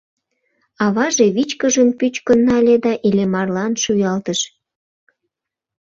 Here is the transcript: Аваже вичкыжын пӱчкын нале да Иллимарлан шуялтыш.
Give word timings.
Аваже 0.85 1.25
вичкыжын 1.35 1.89
пӱчкын 1.99 2.39
нале 2.47 2.75
да 2.85 2.93
Иллимарлан 3.07 3.73
шуялтыш. 3.83 4.39